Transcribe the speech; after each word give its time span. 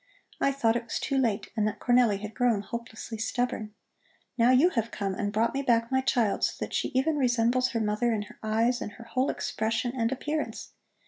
I 0.39 0.51
thought 0.51 0.75
it 0.75 0.83
was 0.85 0.99
too 0.99 1.19
late 1.19 1.51
and 1.55 1.67
that 1.67 1.79
Cornelli 1.79 2.21
had 2.21 2.33
grown 2.33 2.61
hopelessly 2.61 3.19
stubborn. 3.19 3.71
Now 4.35 4.49
you 4.49 4.71
have 4.71 4.89
come 4.89 5.13
and 5.13 5.31
brought 5.31 5.53
me 5.53 5.61
back 5.61 5.91
my 5.91 6.01
child 6.01 6.43
so 6.43 6.53
that 6.59 6.73
she 6.73 6.87
even 6.95 7.17
resembles 7.17 7.69
her 7.69 7.79
mother 7.79 8.11
in 8.11 8.23
her 8.23 8.39
eyes 8.41 8.81
and 8.81 8.93
her 8.93 9.03
whole 9.03 9.29
expression 9.29 9.93
and 9.95 10.11
appearance. 10.11 10.71